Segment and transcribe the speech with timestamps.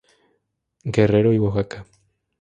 [0.83, 1.85] Guerrero y Oaxaca.